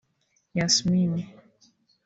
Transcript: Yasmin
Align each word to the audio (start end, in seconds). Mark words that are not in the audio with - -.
Yasmin 0.55 1.15